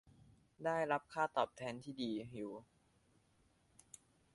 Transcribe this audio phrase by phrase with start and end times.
[0.65, 2.51] ได้รับค่าตอบแทนดีอยู่